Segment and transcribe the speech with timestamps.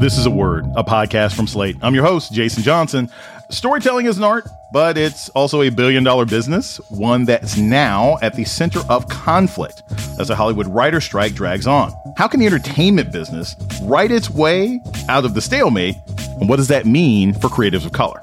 [0.00, 1.76] This is a Word, a podcast from Slate.
[1.82, 3.10] I'm your host, Jason Johnson.
[3.50, 8.34] Storytelling is an art, but it's also a billion dollar business, one that's now at
[8.34, 9.82] the center of conflict
[10.18, 11.92] as the Hollywood writer strike drags on.
[12.16, 15.96] How can the entertainment business write its way out of the stalemate?
[16.40, 18.22] And what does that mean for creatives of color?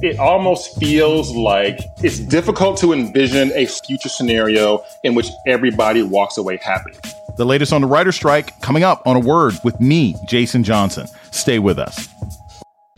[0.00, 6.38] It almost feels like it's difficult to envision a future scenario in which everybody walks
[6.38, 6.94] away happy.
[7.36, 11.06] The latest on the writer strike coming up on a word with me, Jason Johnson.
[11.32, 12.08] Stay with us.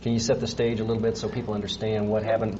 [0.01, 2.57] Can you set the stage a little bit so people understand what happened?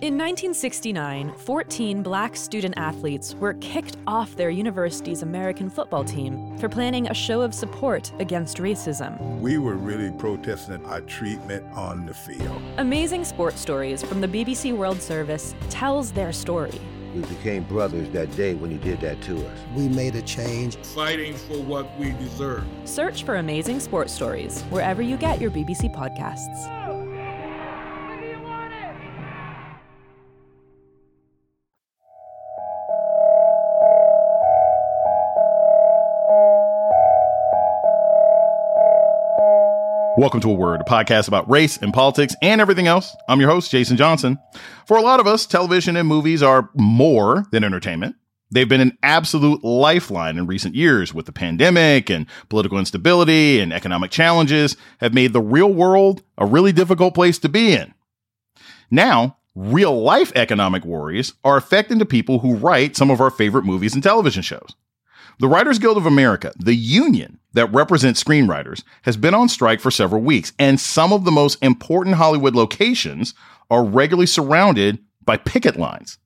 [0.00, 6.70] In 1969, 14 black student athletes were kicked off their university's American football team for
[6.70, 9.40] planning a show of support against racism.
[9.40, 12.62] We were really protesting our treatment on the field.
[12.78, 16.80] Amazing Sports Stories from the BBC World Service tells their story.
[17.14, 19.58] We became brothers that day when you did that to us.
[19.74, 20.76] We made a change.
[20.76, 22.64] Fighting for what we deserve.
[22.84, 26.79] Search for Amazing Sports Stories wherever you get your BBC podcasts.
[40.20, 43.16] Welcome to A Word, a podcast about race and politics and everything else.
[43.26, 44.38] I'm your host, Jason Johnson.
[44.86, 48.16] For a lot of us, television and movies are more than entertainment.
[48.50, 53.72] They've been an absolute lifeline in recent years with the pandemic and political instability and
[53.72, 57.94] economic challenges have made the real world a really difficult place to be in.
[58.90, 63.64] Now, real life economic worries are affecting the people who write some of our favorite
[63.64, 64.74] movies and television shows.
[65.40, 69.90] The Writers Guild of America, the union that represents screenwriters, has been on strike for
[69.90, 73.32] several weeks, and some of the most important Hollywood locations
[73.70, 76.18] are regularly surrounded by picket lines.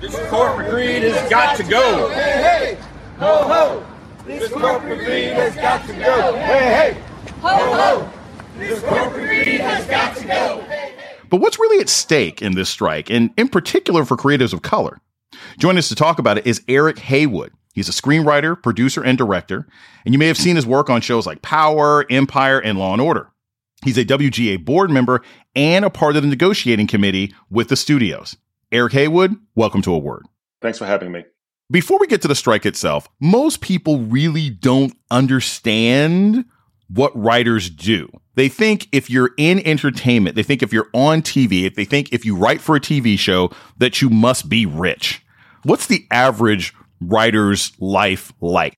[0.00, 2.08] This corporate greed has got to go.
[2.08, 2.78] Hey, hey,
[3.20, 3.86] ho, ho.
[4.26, 6.34] This corporate greed has got to go.
[6.34, 7.02] Hey, hey,
[7.42, 8.12] ho, ho.
[8.58, 10.64] This corporate greed has got to go.
[11.30, 14.98] But what's really at stake in this strike, and in particular for creatives of color?
[15.58, 17.52] Joining us to talk about it is Eric Haywood.
[17.72, 19.66] He's a screenwriter, producer, and director,
[20.04, 23.00] and you may have seen his work on shows like Power, Empire, and Law and
[23.00, 23.30] Order.
[23.82, 25.22] He's a WGA board member
[25.56, 28.36] and a part of the negotiating committee with the studios.
[28.70, 30.24] Eric Haywood, welcome to a word.
[30.60, 31.24] Thanks for having me.
[31.70, 36.44] Before we get to the strike itself, most people really don't understand
[36.88, 38.08] what writers do.
[38.34, 42.12] They think if you're in entertainment, they think if you're on TV, if they think
[42.12, 45.24] if you write for a TV show that you must be rich.
[45.64, 46.74] What's the average
[47.08, 48.74] writer's life like?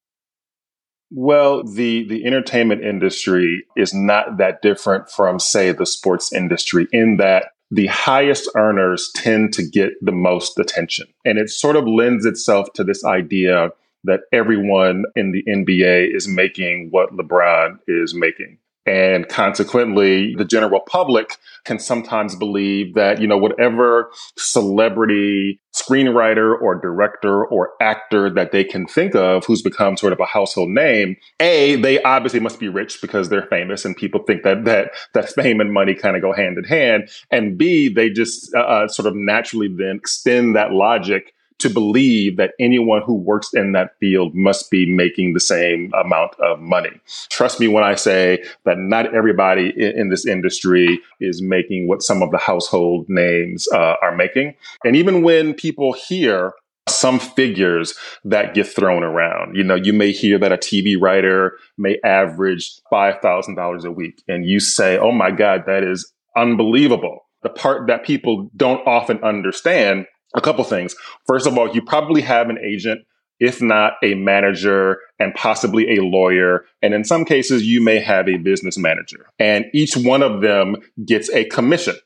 [1.10, 7.18] Well, the the entertainment industry is not that different from say the sports industry in
[7.18, 11.06] that the highest earners tend to get the most attention.
[11.24, 13.70] And it sort of lends itself to this idea
[14.04, 18.58] that everyone in the NBA is making what LeBron is making.
[18.86, 26.74] And consequently, the general public can sometimes believe that, you know, whatever celebrity screenwriter or
[26.74, 31.16] director or actor that they can think of who's become sort of a household name,
[31.40, 35.30] A, they obviously must be rich because they're famous and people think that, that, that
[35.30, 37.08] fame and money kind of go hand in hand.
[37.30, 42.36] And B, they just uh, uh sort of naturally then extend that logic to believe
[42.36, 46.90] that anyone who works in that field must be making the same amount of money.
[47.30, 52.02] Trust me when I say that not everybody in, in this industry is making what
[52.02, 54.54] some of the household names uh, are making.
[54.84, 56.52] And even when people hear
[56.88, 57.94] some figures
[58.24, 59.56] that get thrown around.
[59.56, 64.44] You know, you may hear that a TV writer may average $5,000 a week and
[64.44, 67.20] you say, Oh my God, that is unbelievable.
[67.42, 70.94] The part that people don't often understand a couple things.
[71.26, 73.06] First of all, you probably have an agent,
[73.40, 76.64] if not a manager and possibly a lawyer.
[76.82, 80.76] And in some cases, you may have a business manager and each one of them
[81.04, 81.96] gets a commission.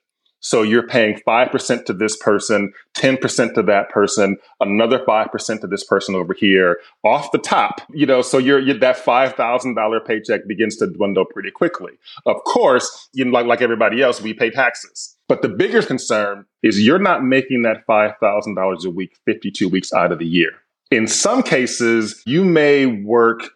[0.41, 5.83] So you're paying 5% to this person, 10% to that person, another 5% to this
[5.83, 10.87] person over here off the top, you know, so you're that $5,000 paycheck begins to
[10.87, 11.93] dwindle pretty quickly.
[12.25, 15.18] Of course, you know, like, like everybody else, we pay taxes.
[15.29, 20.11] But the bigger concern is you're not making that $5,000 a week 52 weeks out
[20.11, 20.53] of the year.
[20.91, 23.51] In some cases, you may work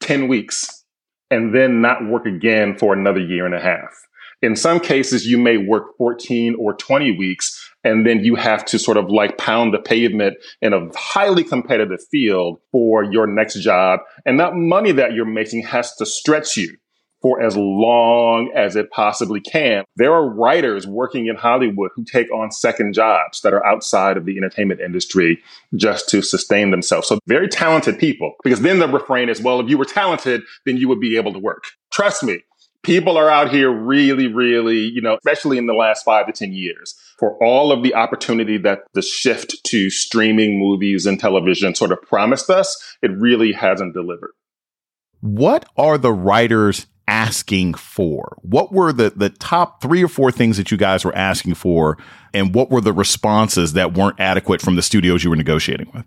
[0.00, 0.84] 10 weeks
[1.30, 4.06] and then not work again for another year and a half.
[4.42, 8.78] In some cases, you may work 14 or 20 weeks and then you have to
[8.78, 14.00] sort of like pound the pavement in a highly competitive field for your next job.
[14.26, 16.76] And that money that you're making has to stretch you
[17.22, 19.84] for as long as it possibly can.
[19.96, 24.26] There are writers working in Hollywood who take on second jobs that are outside of
[24.26, 25.40] the entertainment industry
[25.74, 27.08] just to sustain themselves.
[27.08, 30.76] So very talented people, because then the refrain is, well, if you were talented, then
[30.76, 31.64] you would be able to work.
[31.92, 32.40] Trust me,
[32.82, 36.52] people are out here really, really, you know, especially in the last five to 10
[36.52, 41.92] years, for all of the opportunity that the shift to streaming movies and television sort
[41.92, 44.32] of promised us, it really hasn't delivered.
[45.20, 48.36] What are the writers asking for?
[48.42, 51.98] What were the, the top three or four things that you guys were asking for?
[52.34, 56.04] And what were the responses that weren't adequate from the studios you were negotiating with?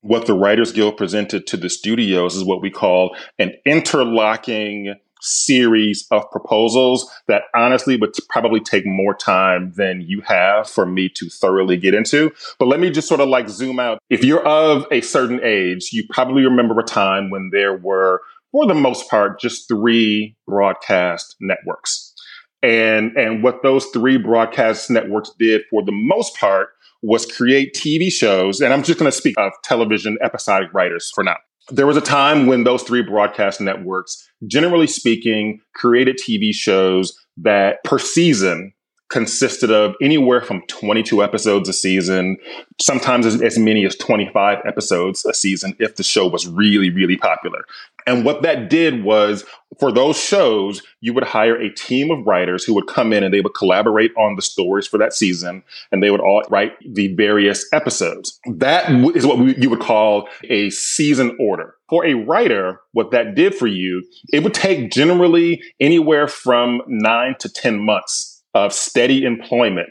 [0.00, 6.06] What the Writers Guild presented to the studios is what we call an interlocking series
[6.10, 11.28] of proposals that honestly would probably take more time than you have for me to
[11.28, 12.32] thoroughly get into.
[12.58, 14.00] But let me just sort of like zoom out.
[14.10, 18.22] If you're of a certain age, you probably remember a time when there were,
[18.52, 22.14] for the most part, just three broadcast networks.
[22.62, 26.68] And, and what those three broadcast networks did for the most part
[27.02, 28.60] was create TV shows.
[28.60, 31.36] And I'm just going to speak of television episodic writers for now
[31.70, 37.82] there was a time when those three broadcast networks, generally speaking, created TV shows that
[37.84, 38.72] per season
[39.12, 42.38] consisted of anywhere from 22 episodes a season,
[42.80, 47.18] sometimes as, as, many as 25 episodes a season if the show was really, really
[47.18, 47.64] popular.
[48.06, 49.44] And what that did was
[49.78, 53.32] for those shows, you would hire a team of writers who would come in and
[53.32, 55.62] they would collaborate on the stories for that season
[55.92, 58.40] and they would all write the various episodes.
[58.46, 61.76] That is what we, you would call a season order.
[61.90, 67.36] For a writer, what that did for you, it would take generally anywhere from nine
[67.40, 69.88] to 10 months of steady employment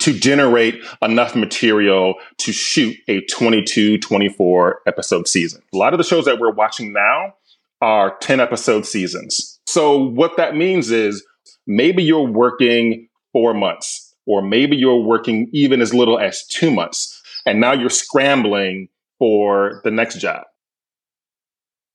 [0.00, 5.62] to generate enough material to shoot a 22, 24 episode season.
[5.72, 7.34] A lot of the shows that we're watching now
[7.80, 9.58] are 10 episode seasons.
[9.66, 11.24] So what that means is
[11.66, 17.22] maybe you're working four months, or maybe you're working even as little as two months,
[17.46, 18.88] and now you're scrambling
[19.18, 20.44] for the next job.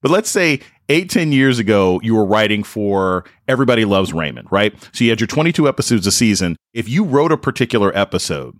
[0.01, 4.73] But let's say eight, 10 years ago, you were writing for Everybody Loves Raymond, right?
[4.93, 6.55] So you had your 22 episodes a season.
[6.73, 8.57] If you wrote a particular episode,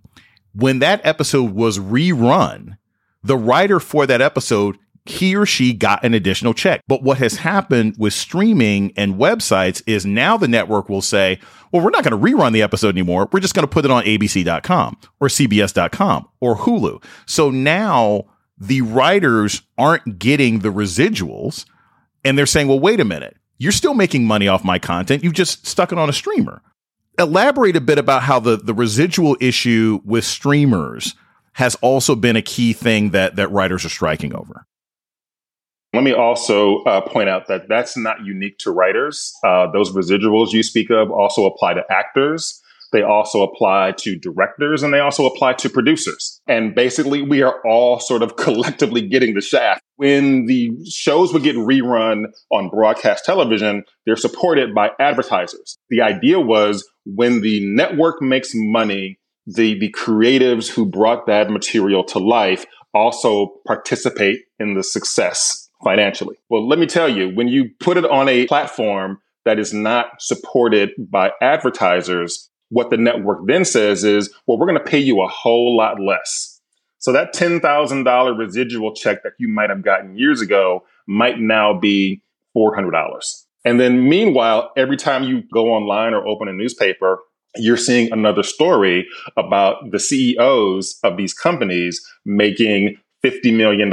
[0.54, 2.76] when that episode was rerun,
[3.22, 6.82] the writer for that episode he or she got an additional check.
[6.86, 11.40] But what has happened with streaming and websites is now the network will say,
[11.72, 13.28] well, we're not going to rerun the episode anymore.
[13.32, 17.02] We're just going to put it on abc.com or cbs.com or Hulu.
[17.26, 18.24] So now
[18.58, 21.64] the writers aren't getting the residuals
[22.24, 23.36] and they're saying, well, wait a minute.
[23.58, 25.22] You're still making money off my content.
[25.22, 26.62] You've just stuck it on a streamer.
[27.18, 31.14] Elaborate a bit about how the, the residual issue with streamers
[31.54, 34.66] has also been a key thing that, that writers are striking over.
[35.92, 39.34] Let me also uh, point out that that's not unique to writers.
[39.44, 42.62] Uh, those residuals you speak of also apply to actors.
[42.92, 46.40] They also apply to directors and they also apply to producers.
[46.46, 49.82] And basically, we are all sort of collectively getting the shaft.
[49.96, 55.78] When the shows would get rerun on broadcast television, they're supported by advertisers.
[55.90, 62.04] The idea was when the network makes money, the, the creatives who brought that material
[62.04, 66.36] to life also participate in the success financially.
[66.48, 70.20] Well, let me tell you, when you put it on a platform that is not
[70.20, 75.20] supported by advertisers, what the network then says is, well, we're going to pay you
[75.20, 76.60] a whole lot less.
[76.98, 82.22] So that $10,000 residual check that you might have gotten years ago might now be
[82.56, 82.92] $400.
[83.64, 87.18] And then meanwhile, every time you go online or open a newspaper,
[87.56, 93.92] you're seeing another story about the CEOs of these companies making $50 million,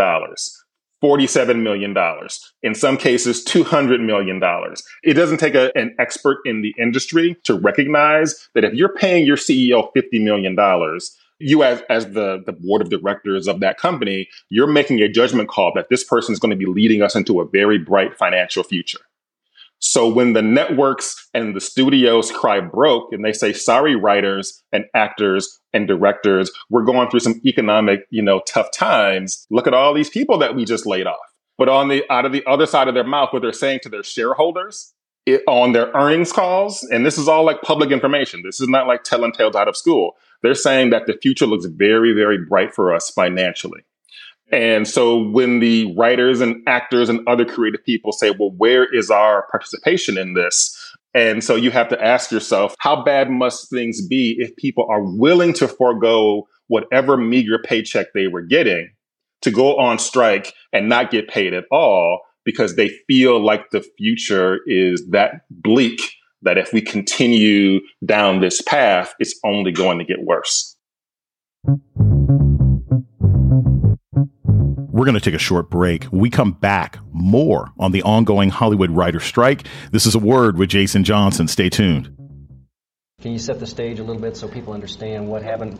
[1.03, 1.95] $47 million,
[2.63, 4.41] in some cases, $200 million.
[5.03, 9.25] It doesn't take a, an expert in the industry to recognize that if you're paying
[9.25, 10.55] your CEO $50 million,
[11.39, 15.49] you as, as the, the board of directors of that company, you're making a judgment
[15.49, 18.63] call that this person is going to be leading us into a very bright financial
[18.63, 18.99] future.
[19.79, 24.85] So when the networks and the studios cry broke and they say, sorry, writers and
[24.95, 29.45] actors and directors, we're going through some economic, you know, tough times.
[29.51, 31.17] Look at all these people that we just laid off.
[31.57, 33.89] But on the, out of the other side of their mouth, what they're saying to
[33.89, 34.93] their shareholders
[35.25, 38.41] it, on their earnings calls, and this is all like public information.
[38.43, 40.13] This is not like telling tales out of school.
[40.41, 43.81] They're saying that the future looks very, very bright for us financially.
[44.51, 49.11] And so when the writers and actors and other creative people say, well, where is
[49.11, 50.73] our participation in this?
[51.13, 55.01] And so you have to ask yourself, how bad must things be if people are
[55.01, 58.91] willing to forego whatever meager paycheck they were getting
[59.41, 63.85] to go on strike and not get paid at all because they feel like the
[63.97, 66.01] future is that bleak
[66.43, 70.76] that if we continue down this path, it's only going to get worse.
[74.97, 76.07] We're going to take a short break.
[76.09, 79.67] We come back, more on the ongoing Hollywood writer strike.
[79.91, 81.47] This is a word with Jason Johnson.
[81.47, 82.11] Stay tuned.
[83.21, 85.79] Can you set the stage a little bit so people understand what happened?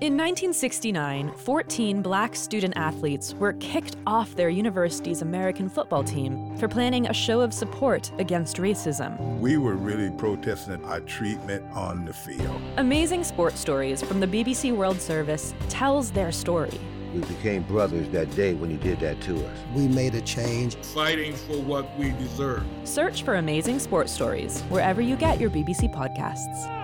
[0.00, 6.66] In 1969, 14 black student athletes were kicked off their university's American football team for
[6.66, 9.38] planning a show of support against racism.
[9.38, 12.60] We were really protesting our treatment on the field.
[12.76, 16.80] Amazing Sports Stories from the BBC World Service tells their story.
[17.14, 19.58] We became brothers that day when you did that to us.
[19.74, 20.76] We made a change.
[20.76, 22.64] Fighting for what we deserve.
[22.84, 26.74] Search for Amazing Sports Stories wherever you get your BBC podcasts.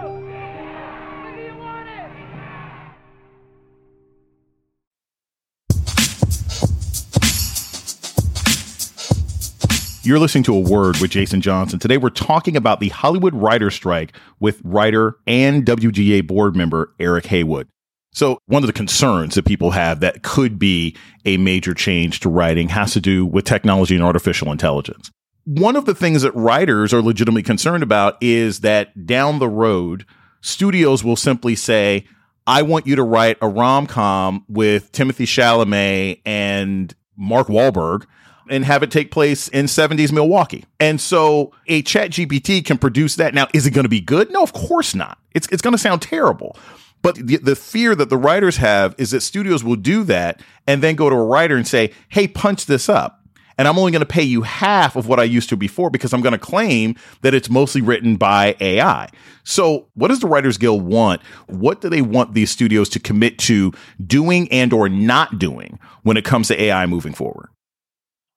[10.07, 11.79] You're listening to a word with Jason Johnson.
[11.79, 17.25] Today we're talking about the Hollywood writer strike with writer and WGA board member Eric
[17.25, 17.69] Haywood.
[18.15, 22.29] So one of the concerns that people have that could be a major change to
[22.29, 25.11] writing has to do with technology and artificial intelligence.
[25.45, 30.07] One of the things that writers are legitimately concerned about is that down the road,
[30.41, 32.07] studios will simply say,
[32.47, 38.07] I want you to write a rom com with Timothée Chalamet and Mark Wahlberg
[38.49, 40.65] and have it take place in 70s Milwaukee.
[40.79, 43.35] And so a ChatGPT can produce that.
[43.35, 44.31] Now, is it going to be good?
[44.31, 45.19] No, of course not.
[45.35, 46.57] It's, it's going to sound terrible.
[47.05, 50.83] But the, the fear that the writers have is that studios will do that and
[50.83, 53.21] then go to a writer and say, hey, punch this up.
[53.59, 56.15] And I'm only going to pay you half of what I used to before because
[56.15, 59.11] I'm going to claim that it's mostly written by AI.
[59.45, 61.21] So what does the Writers Guild want?
[61.47, 63.73] What do they want these studios to commit to
[64.05, 67.51] doing and or not doing when it comes to AI moving forward?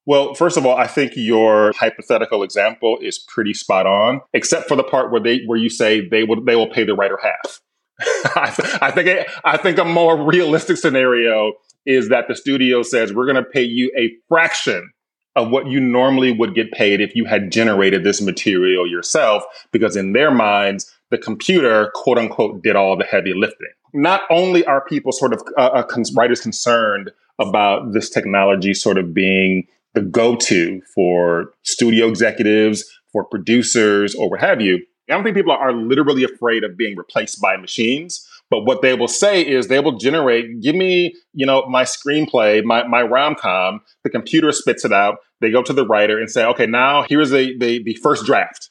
[0.05, 4.75] Well, first of all, I think your hypothetical example is pretty spot on, except for
[4.75, 7.61] the part where they where you say they will they will pay the writer half.
[8.35, 11.53] I think I think a more realistic scenario
[11.85, 14.91] is that the studio says we're going to pay you a fraction
[15.35, 19.95] of what you normally would get paid if you had generated this material yourself, because
[19.95, 23.67] in their minds, the computer, quote unquote, did all the heavy lifting.
[23.93, 29.13] Not only are people sort of uh, uh, writers concerned about this technology sort of
[29.13, 34.79] being the go-to for studio executives, for producers, or what have you.
[35.09, 38.27] I don't think people are literally afraid of being replaced by machines.
[38.49, 42.63] But what they will say is they will generate, give me, you know, my screenplay,
[42.63, 45.17] my, my rom-com, the computer spits it out.
[45.41, 48.69] They go to the writer and say, okay, now here's the, the, the first draft.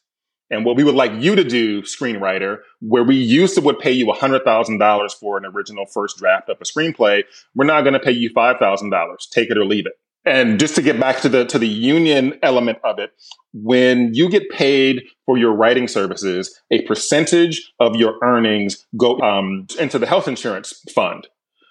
[0.49, 3.93] And what we would like you to do, screenwriter, where we used to would pay
[3.93, 7.25] you $100,000 for an original first draft of a screenplay,
[7.55, 9.31] we're now going to pay you $5,000.
[9.33, 9.95] Take it or leave it.
[10.27, 13.11] And just to get back to the to the union element of it,
[13.55, 19.67] when you get paid for your writing services, a percentage of your earnings go um,
[19.79, 21.29] into the health insurance fund.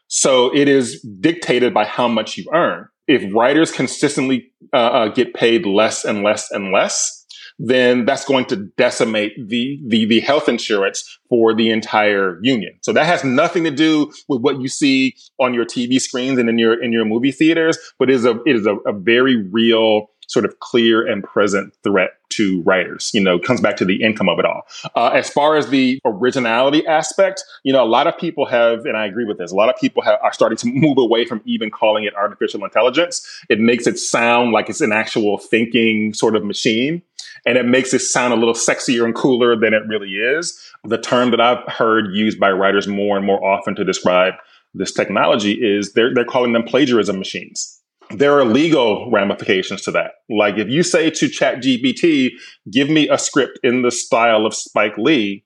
[0.08, 2.88] So it is dictated by how much you earn.
[3.08, 7.15] If writers consistently uh, uh, get paid less and less and less,
[7.60, 12.74] then that's going to decimate the, the, the health insurance for the entire union.
[12.82, 16.50] So that has nothing to do with what you see on your TV screens and
[16.50, 20.10] in your, in your movie theaters, but is a, it is a, a very real
[20.28, 23.12] sort of clear and present threat to writers.
[23.14, 24.64] You know, comes back to the income of it all.
[24.96, 28.98] Uh, as far as the originality aspect, you know, a lot of people have, and
[28.98, 31.42] I agree with this, a lot of people have, are starting to move away from
[31.46, 33.26] even calling it artificial intelligence.
[33.50, 37.02] It makes it sound like it's an actual thinking sort of machine
[37.46, 40.60] and it makes it sound a little sexier and cooler than it really is.
[40.84, 44.34] The term that I've heard used by writers more and more often to describe
[44.74, 47.82] this technology is they're, they're calling them plagiarism machines.
[48.12, 50.12] There are legal ramifications to that.
[50.30, 52.32] Like if you say to ChatGPT,
[52.70, 55.44] give me a script in the style of Spike Lee,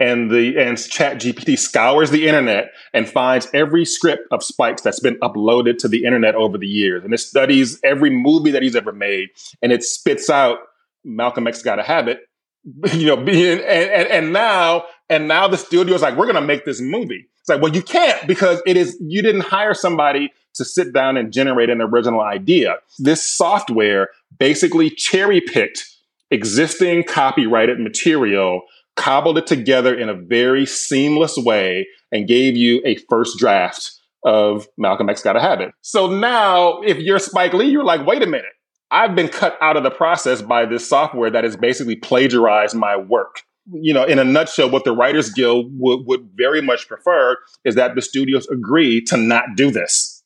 [0.00, 5.16] and the and ChatGPT scours the internet and finds every script of Spike's that's been
[5.20, 8.92] uploaded to the internet over the years, and it studies every movie that he's ever
[8.92, 9.28] made,
[9.62, 10.58] and it spits out
[11.04, 12.20] Malcolm X got a habit,
[12.92, 16.64] you know, being, and, and, and now, and now the studio's like, we're to make
[16.64, 17.28] this movie.
[17.40, 21.16] It's like, well, you can't because it is, you didn't hire somebody to sit down
[21.16, 22.76] and generate an original idea.
[22.98, 25.88] This software basically cherry picked
[26.30, 28.62] existing copyrighted material,
[28.96, 33.92] cobbled it together in a very seamless way, and gave you a first draft
[34.24, 35.72] of Malcolm X Got a Habit.
[35.80, 38.52] So now, if you're Spike Lee, you're like, wait a minute.
[38.92, 42.94] I've been cut out of the process by this software that has basically plagiarized my
[42.94, 43.42] work.
[43.72, 47.74] You know, in a nutshell, what the Writers Guild would, would very much prefer is
[47.76, 50.22] that the studios agree to not do this.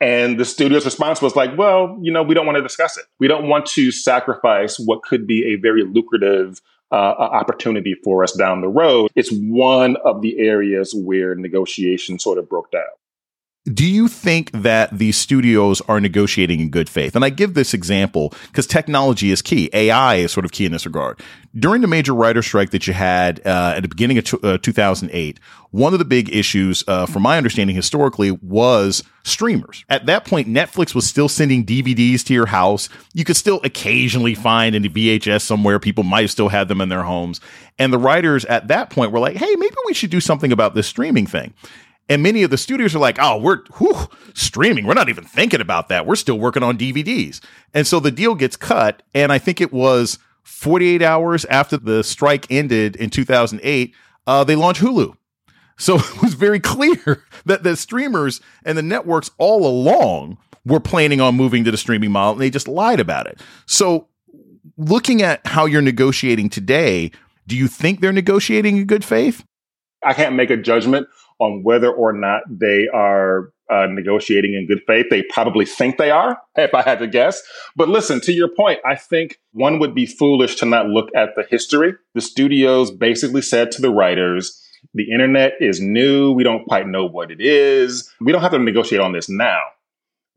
[0.00, 3.04] And the studio's response was like, well, you know, we don't want to discuss it.
[3.18, 8.32] We don't want to sacrifice what could be a very lucrative uh, opportunity for us
[8.32, 9.10] down the road.
[9.14, 12.82] It's one of the areas where negotiation sort of broke down.
[13.66, 17.14] Do you think that these studios are negotiating in good faith?
[17.14, 19.68] And I give this example because technology is key.
[19.74, 21.20] AI is sort of key in this regard.
[21.54, 24.56] During the major writer strike that you had uh, at the beginning of t- uh,
[24.58, 25.38] 2008,
[25.72, 29.84] one of the big issues, uh, from my understanding historically, was streamers.
[29.90, 32.88] At that point, Netflix was still sending DVDs to your house.
[33.12, 35.78] You could still occasionally find in the VHS somewhere.
[35.78, 37.42] People might have still had them in their homes.
[37.78, 40.74] And the writers at that point were like, hey, maybe we should do something about
[40.74, 41.52] this streaming thing.
[42.10, 44.84] And many of the studios are like, oh, we're whew, streaming.
[44.84, 46.06] We're not even thinking about that.
[46.06, 47.40] We're still working on DVDs.
[47.72, 49.04] And so the deal gets cut.
[49.14, 53.94] And I think it was 48 hours after the strike ended in 2008,
[54.26, 55.16] uh, they launched Hulu.
[55.78, 60.36] So it was very clear that the streamers and the networks all along
[60.66, 63.40] were planning on moving to the streaming model and they just lied about it.
[63.66, 64.08] So
[64.76, 67.12] looking at how you're negotiating today,
[67.46, 69.44] do you think they're negotiating in good faith?
[70.04, 71.06] I can't make a judgment
[71.40, 75.06] on whether or not they are uh, negotiating in good faith.
[75.10, 77.42] They probably think they are, if I had to guess.
[77.76, 81.30] But listen, to your point, I think one would be foolish to not look at
[81.36, 81.94] the history.
[82.14, 84.60] The studios basically said to the writers,
[84.94, 86.32] the internet is new.
[86.32, 88.10] We don't quite know what it is.
[88.20, 89.60] We don't have to negotiate on this now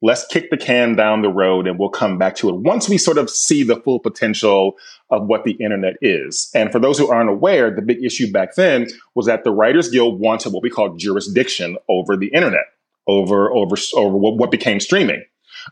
[0.03, 2.98] let's kick the can down the road and we'll come back to it once we
[2.98, 4.74] sort of see the full potential
[5.10, 6.51] of what the internet is.
[6.53, 9.89] And for those who aren't aware, the big issue back then was that the Writers
[9.89, 12.65] Guild wanted what we call jurisdiction over the internet,
[13.07, 15.24] over over over what, became streaming.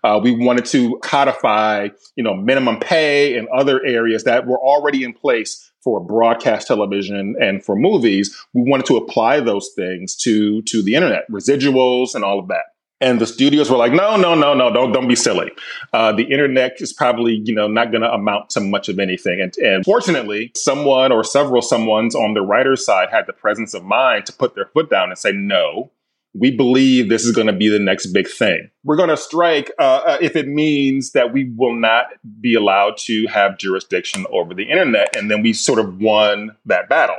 [0.03, 5.03] Uh, we wanted to codify, you know, minimum pay and other areas that were already
[5.03, 8.33] in place for broadcast television and for movies.
[8.53, 12.70] We wanted to apply those things to to the internet, residuals, and all of that.
[13.01, 15.51] And the studios were like, no, no, no, no, don't don't be silly.
[15.91, 19.41] Uh, the internet is probably you know not going to amount to much of anything.
[19.41, 23.84] And, and fortunately, someone or several someone's on the writer's side had the presence of
[23.84, 25.91] mind to put their foot down and say, no,
[26.34, 28.70] we believe this is going to be the next big thing.
[28.84, 32.06] We're going to strike uh, uh, if it means that we will not
[32.39, 35.15] be allowed to have jurisdiction over the internet.
[35.15, 37.17] And then we sort of won that battle.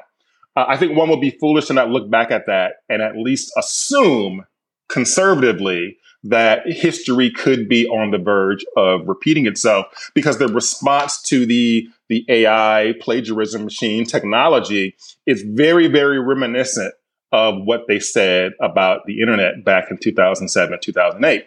[0.56, 3.16] Uh, I think one would be foolish to not look back at that and at
[3.16, 4.46] least assume
[4.88, 11.46] conservatively that history could be on the verge of repeating itself because the response to
[11.46, 14.94] the the AI plagiarism machine technology
[15.26, 16.94] is very very reminiscent
[17.32, 21.44] of what they said about the internet back in 2007 2008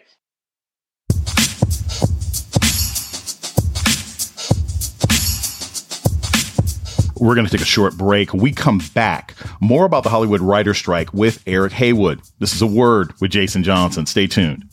[7.26, 8.32] We're going to take a short break.
[8.32, 9.34] We come back.
[9.60, 12.22] More about the Hollywood writer strike with Eric Haywood.
[12.38, 14.06] This is a word with Jason Johnson.
[14.06, 14.64] Stay tuned.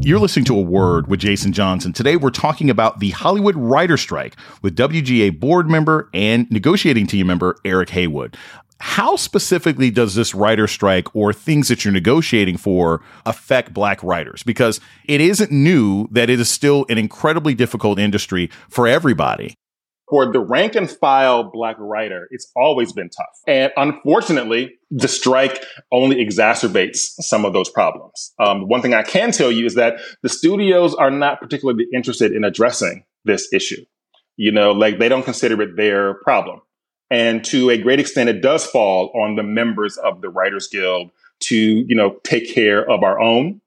[0.00, 1.92] You're listening to a word with Jason Johnson.
[1.92, 7.28] Today, we're talking about the Hollywood writer strike with WGA board member and negotiating team
[7.28, 8.36] member Eric Haywood
[8.80, 14.42] how specifically does this writer strike or things that you're negotiating for affect black writers?
[14.42, 19.54] Because it isn't new that it is still an incredibly difficult industry for everybody.
[20.08, 23.26] For the rank and file black writer, it's always been tough.
[23.46, 25.62] And unfortunately, the strike
[25.92, 28.32] only exacerbates some of those problems.
[28.38, 32.32] Um, one thing I can tell you is that the studios are not particularly interested
[32.32, 33.84] in addressing this issue.
[34.36, 36.60] You know, like they don't consider it their problem.
[37.10, 41.10] And to a great extent, it does fall on the members of the Writers Guild
[41.40, 43.60] to, you know, take care of our own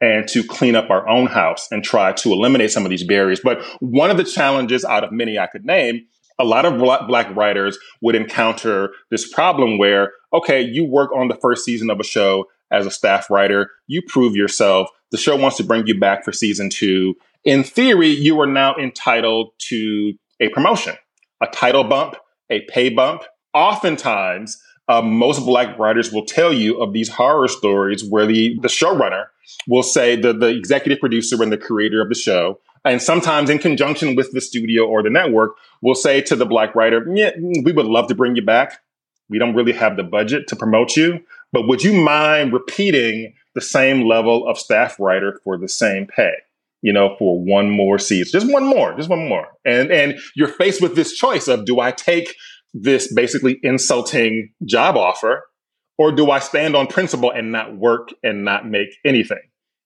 [0.00, 3.40] and to clean up our own house and try to eliminate some of these barriers.
[3.42, 6.06] But one of the challenges out of many I could name,
[6.38, 11.36] a lot of black writers would encounter this problem where, okay, you work on the
[11.36, 15.58] first season of a show as a staff writer, you prove yourself, the show wants
[15.58, 17.14] to bring you back for season two.
[17.44, 20.96] In theory, you are now entitled to a promotion,
[21.40, 22.16] a title bump,
[22.52, 23.22] a pay bump.
[23.54, 28.68] Oftentimes, uh, most black writers will tell you of these horror stories where the, the
[28.68, 29.26] showrunner
[29.66, 33.58] will say the, the executive producer and the creator of the show, and sometimes in
[33.58, 37.30] conjunction with the studio or the network, will say to the black writer, yeah,
[37.64, 38.80] we would love to bring you back.
[39.28, 41.20] We don't really have the budget to promote you,
[41.52, 46.32] but would you mind repeating the same level of staff writer for the same pay?
[46.82, 49.46] You know, for one more season, just one more, just one more.
[49.64, 52.34] And, and you're faced with this choice of do I take
[52.74, 55.44] this basically insulting job offer
[55.98, 59.42] or do I stand on principle and not work and not make anything?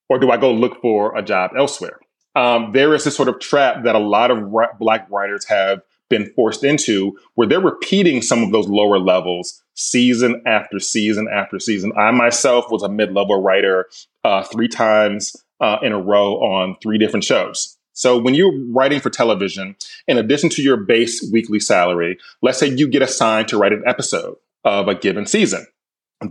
[0.09, 1.99] Or do I go look for a job elsewhere?
[2.35, 4.45] Um, there is this sort of trap that a lot of
[4.79, 10.43] black writers have been forced into where they're repeating some of those lower levels season
[10.47, 11.93] after season after season.
[11.99, 13.87] I myself was a mid level writer
[14.23, 17.77] uh, three times uh, in a row on three different shows.
[17.93, 19.75] So when you're writing for television,
[20.07, 23.85] in addition to your base weekly salary, let's say you get assigned to write an
[23.87, 25.67] episode of a given season.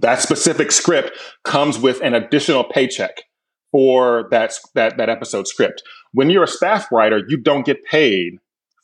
[0.01, 1.11] that specific script
[1.43, 3.23] comes with an additional paycheck
[3.71, 5.83] for that, that, that episode script.
[6.11, 8.39] When you're a staff writer, you don't get paid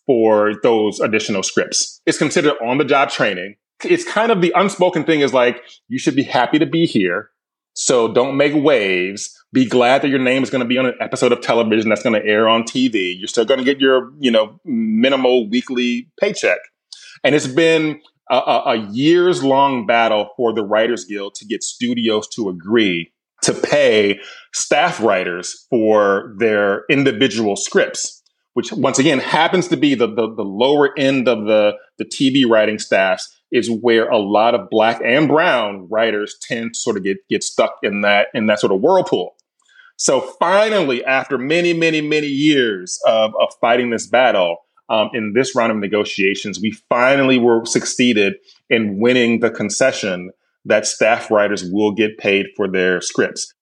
[0.05, 2.01] for those additional scripts.
[2.05, 3.55] It's considered on the job training.
[3.83, 7.30] It's kind of the unspoken thing is like, you should be happy to be here.
[7.73, 9.35] So don't make waves.
[9.53, 12.03] Be glad that your name is going to be on an episode of television that's
[12.03, 13.17] going to air on TV.
[13.17, 16.59] You're still going to get your, you know, minimal weekly paycheck.
[17.23, 22.27] And it's been a, a years long battle for the Writers Guild to get studios
[22.29, 23.11] to agree
[23.43, 24.19] to pay
[24.53, 28.21] staff writers for their individual scripts,
[28.53, 32.47] which once again happens to be the, the, the lower end of the, the TV
[32.47, 37.03] writing staffs is where a lot of black and brown writers tend to sort of
[37.03, 39.35] get, get stuck in that, in that sort of whirlpool.
[39.97, 44.57] So finally, after many, many, many years of, of fighting this battle,
[44.89, 48.33] um, in this round of negotiations, we finally were succeeded
[48.69, 50.31] in winning the concession
[50.65, 53.53] that staff writers will get paid for their scripts.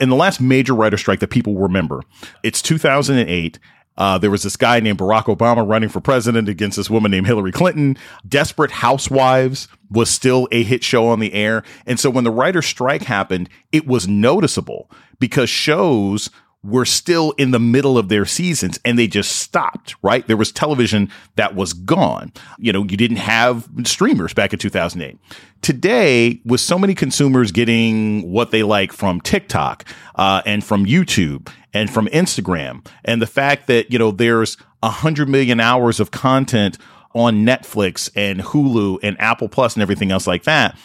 [0.00, 2.02] In the last major writer strike that people remember,
[2.42, 3.58] it's 2008.
[4.00, 7.26] Uh, there was this guy named Barack Obama running for president against this woman named
[7.26, 7.98] Hillary Clinton.
[8.26, 11.62] Desperate Housewives was still a hit show on the air.
[11.84, 16.30] And so when the writer strike happened, it was noticeable because shows
[16.62, 20.26] were still in the middle of their seasons and they just stopped, right?
[20.26, 22.32] There was television that was gone.
[22.58, 25.18] You know, you didn't have streamers back in 2008.
[25.62, 29.84] Today, with so many consumers getting what they like from TikTok,
[30.16, 34.90] uh, and from YouTube and from Instagram, and the fact that, you know, there's a
[34.90, 36.76] hundred million hours of content
[37.14, 40.76] on Netflix and Hulu and Apple Plus and everything else like that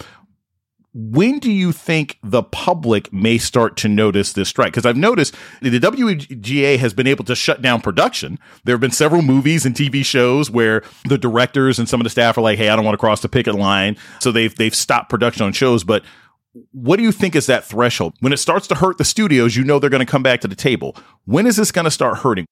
[0.97, 4.71] when do you think the public may start to notice this strike?
[4.71, 8.39] Because I've noticed the WGA has been able to shut down production.
[8.63, 12.09] There have been several movies and TV shows where the directors and some of the
[12.09, 14.73] staff are like, "Hey, I don't want to cross the picket line," so they've they've
[14.73, 15.83] stopped production on shows.
[15.83, 16.05] But
[16.71, 18.13] what do you think is that threshold?
[18.21, 20.47] When it starts to hurt the studios, you know they're going to come back to
[20.47, 20.95] the table.
[21.25, 22.45] When is this going to start hurting?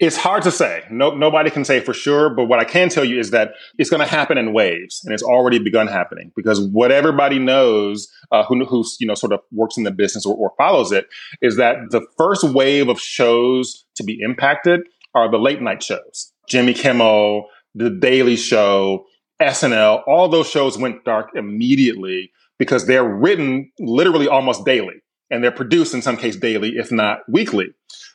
[0.00, 0.82] It's hard to say.
[0.90, 2.28] No, nobody can say for sure.
[2.28, 5.14] But what I can tell you is that it's going to happen in waves, and
[5.14, 6.32] it's already begun happening.
[6.34, 10.26] Because what everybody knows, uh, who who's you know sort of works in the business
[10.26, 11.06] or, or follows it,
[11.42, 14.80] is that the first wave of shows to be impacted
[15.14, 16.32] are the late night shows.
[16.48, 19.06] Jimmy Kimmel, The Daily Show,
[19.40, 20.02] SNL.
[20.06, 24.94] All those shows went dark immediately because they're written literally almost daily,
[25.30, 27.68] and they're produced in some case daily, if not weekly.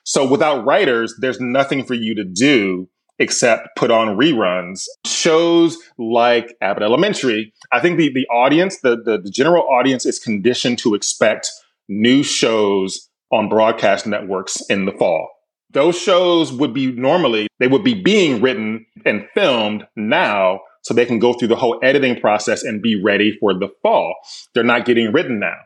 [0.03, 4.85] So without writers, there's nothing for you to do except put on reruns.
[5.05, 10.19] Shows like Abbott Elementary, I think the, the audience, the, the, the general audience is
[10.19, 11.51] conditioned to expect
[11.89, 15.29] new shows on broadcast networks in the fall.
[15.71, 21.05] Those shows would be normally, they would be being written and filmed now so they
[21.05, 24.15] can go through the whole editing process and be ready for the fall.
[24.53, 25.57] They're not getting written now.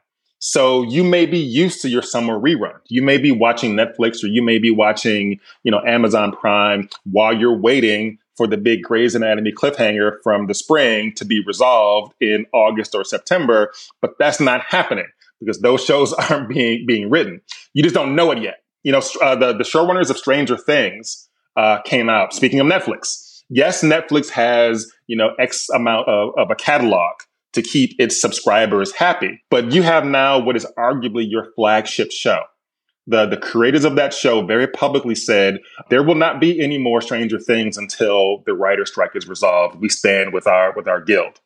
[0.46, 2.78] So you may be used to your summer rerun.
[2.90, 7.34] You may be watching Netflix or you may be watching, you know, Amazon Prime while
[7.34, 12.46] you're waiting for the big Grey's Anatomy cliffhanger from the spring to be resolved in
[12.52, 13.72] August or September.
[14.02, 15.08] But that's not happening
[15.40, 17.40] because those shows aren't being being written.
[17.74, 18.64] You just don't know it yet.
[18.84, 22.34] You know, uh, the the showrunners of Stranger Things uh, came out.
[22.34, 27.14] Speaking of Netflix, yes, Netflix has you know X amount of, of a catalog
[27.54, 29.42] to keep its subscribers happy.
[29.50, 32.42] But you have now what is arguably your flagship show.
[33.06, 37.02] The, the creators of that show very publicly said there will not be any more
[37.02, 39.80] Stranger Things until the writer strike is resolved.
[39.80, 41.40] We stand with our with our guild.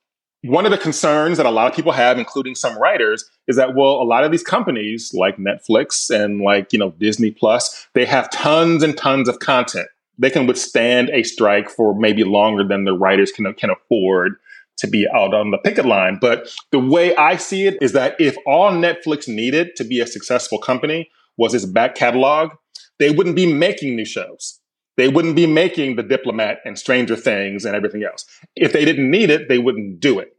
[0.43, 3.73] One of the concerns that a lot of people have, including some writers, is that
[3.73, 8.05] well, a lot of these companies like Netflix and like you know Disney Plus, they
[8.05, 9.87] have tons and tons of content.
[10.19, 14.35] They can withstand a strike for maybe longer than the writers can can afford
[14.77, 16.17] to be out on the picket line.
[16.19, 20.07] But the way I see it is that if all Netflix needed to be a
[20.07, 22.51] successful company was its back catalog,
[22.99, 24.59] they wouldn't be making new shows.
[24.97, 28.25] They wouldn't be making The Diplomat and Stranger Things and everything else.
[28.55, 30.29] If they didn't need it, they wouldn't do it.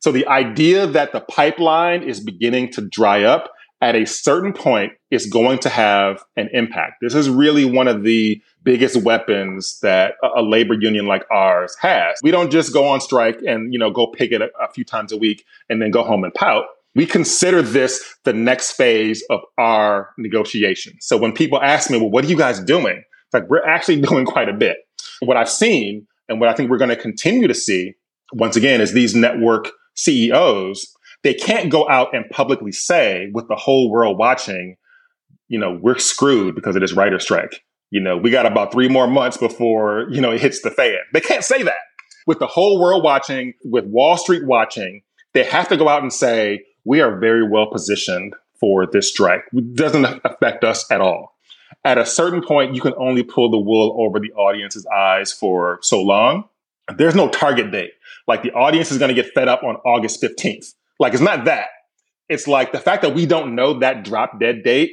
[0.00, 4.92] So the idea that the pipeline is beginning to dry up at a certain point
[5.10, 6.94] is going to have an impact.
[7.00, 12.18] This is really one of the biggest weapons that a, labor union like ours has.
[12.22, 15.12] We don't just go on strike and, you know, go picket a, a few times
[15.12, 16.64] a week and then go home and pout.
[16.94, 20.94] We consider this the next phase of our negotiation.
[21.00, 22.98] So when people ask me, well, what are you guys doing?
[22.98, 24.76] It's like, we're actually doing quite a bit.
[25.20, 27.94] What I've seen and what I think we're going to continue to see
[28.32, 33.56] once again is these network CEOs, they can't go out and publicly say with the
[33.56, 34.76] whole world watching,
[35.48, 38.88] you know, we're screwed because of this writer strike you know, we got about three
[38.88, 40.98] more months before, you know, it hits the fan.
[41.12, 41.78] They can't say that.
[42.26, 45.02] With the whole world watching, with Wall Street watching,
[45.32, 49.42] They have to go out and say, we are very well positioned for this strike.
[49.52, 51.36] It doesn't affect us at all.
[51.84, 55.78] At a certain point, you can only pull the wool over the audience's eyes for
[55.82, 56.48] so long.
[56.96, 57.92] There's no target date.
[58.26, 60.74] Like the audience is going to get fed up on August 15th.
[61.00, 61.68] Like it's not that.
[62.28, 64.92] It's like the fact that we don't know that drop dead date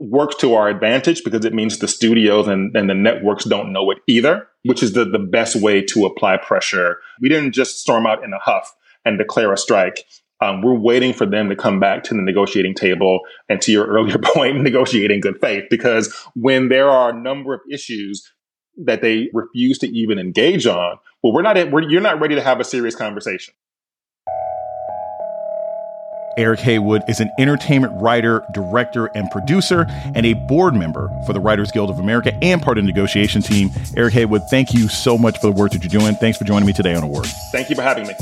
[0.00, 3.90] works to our advantage because it means the studios and, and the networks don't know
[3.90, 6.96] it either, which is the, the best way to apply pressure.
[7.20, 10.04] We didn't just storm out in a huff and declare a strike.
[10.40, 13.86] Um, we're waiting for them to come back to the negotiating table and to your
[13.88, 15.64] earlier point, negotiating good faith.
[15.68, 18.32] Because when there are a number of issues
[18.84, 22.42] that they refuse to even engage on, well, we're not, we're, you're not ready to
[22.42, 23.52] have a serious conversation.
[26.38, 31.40] Eric Haywood is an entertainment writer, director, and producer, and a board member for the
[31.40, 33.70] Writers Guild of America and part of the negotiation team.
[33.96, 36.14] Eric Haywood, thank you so much for the work that you're doing.
[36.14, 37.26] Thanks for joining me today on A Word.
[37.50, 38.14] Thank you for having me.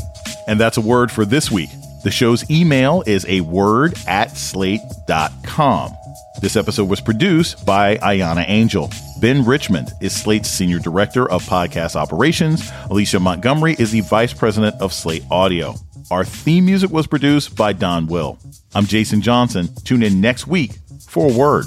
[0.48, 1.70] And that's a word for this week.
[2.04, 5.92] The show's email is a word at slate.com.
[6.40, 8.90] This episode was produced by Ahyiana Angel.
[9.20, 12.70] Ben Richmond is Slate's Senior Director of Podcast Operations.
[12.90, 15.74] Alicia Montgomery is the Vice President of Slate Audio.
[16.08, 18.38] Our theme music was produced by Don Will.
[18.74, 19.68] I'm Jason Johnson.
[19.82, 21.64] Tune in next week for a word.